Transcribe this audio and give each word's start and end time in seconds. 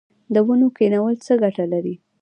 د 0.33 0.35
ونو 0.45 0.67
کینول 0.77 1.15
څه 1.25 1.33
ګټه 1.41 1.65
لري؟ 1.73 1.95